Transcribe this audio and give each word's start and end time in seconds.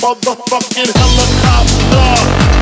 Motherfucking 0.00 0.94
helicopter. 0.96 2.59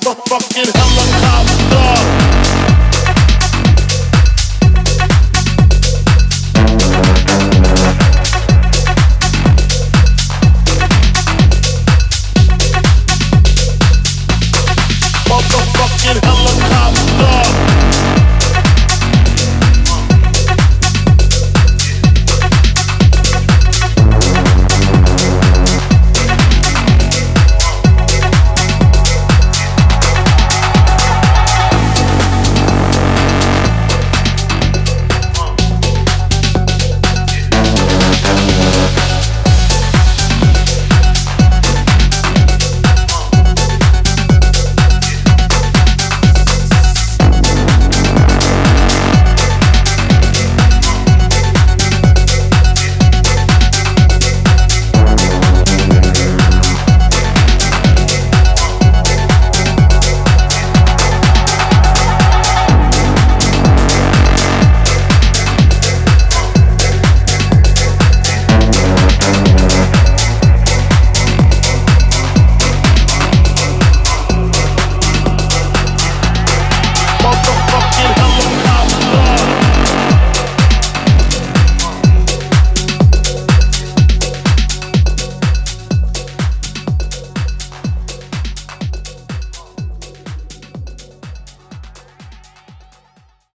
Motherfucking 0.00 0.72
helicopter. 0.72 2.31